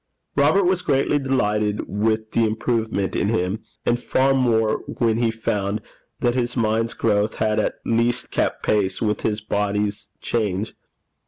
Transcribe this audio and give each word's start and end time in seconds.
Robert 0.35 0.63
was 0.63 0.81
greatly 0.81 1.19
delighted 1.19 1.87
with 1.87 2.31
the 2.31 2.43
improvement 2.43 3.15
in 3.15 3.29
him, 3.29 3.61
and 3.85 3.99
far 3.99 4.33
more 4.33 4.77
when 4.87 5.17
he 5.17 5.29
found 5.29 5.79
that 6.21 6.33
his 6.33 6.57
mind's 6.57 6.95
growth 6.95 7.35
had 7.35 7.59
at 7.59 7.75
least 7.85 8.31
kept 8.31 8.63
pace 8.63 8.99
with 8.99 9.21
his 9.21 9.41
body's 9.41 10.07
change. 10.19 10.73